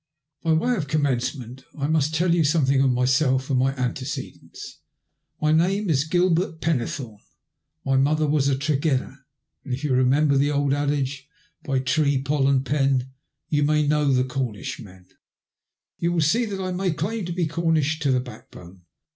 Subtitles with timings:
[0.41, 4.79] By way of commencement I must tell you some thing of myself and my antecedents.
[5.39, 7.19] My name is Gilbert Fennethome;
[7.85, 9.19] my mother was a Tregenna,
[9.63, 11.29] and if you remember the old adage
[11.67, 13.11] —"By Tre—, Pol— and Pen—
[13.49, 15.05] Yon may know the Comishmen,"
[15.99, 18.81] you will see that I may claim to be Cornish to the backbone.